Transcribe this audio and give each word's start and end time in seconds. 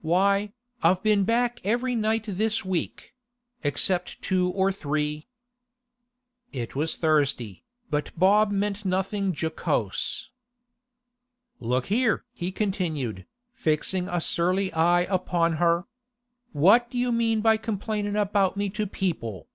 Why, 0.00 0.54
I've 0.82 1.02
been 1.02 1.24
back 1.24 1.60
every 1.64 1.94
night 1.94 2.24
this 2.26 2.64
week—except 2.64 4.22
two 4.22 4.48
or 4.48 4.72
three.' 4.72 5.28
It 6.50 6.74
was 6.74 6.96
Thursday, 6.96 7.62
but 7.90 8.10
Bob 8.18 8.50
meant 8.50 8.86
nothing 8.86 9.34
jocose. 9.38 10.30
'Look 11.60 11.86
here!' 11.88 12.24
he 12.32 12.50
continued, 12.52 13.26
fixing 13.52 14.08
a 14.08 14.22
surly 14.22 14.72
eye 14.72 15.02
upon 15.10 15.56
her. 15.56 15.84
'What 16.52 16.88
do 16.90 16.96
you 16.96 17.12
mean 17.12 17.42
by 17.42 17.58
complaining 17.58 18.16
about 18.16 18.56
me 18.56 18.70
to 18.70 18.86
people? 18.86 19.46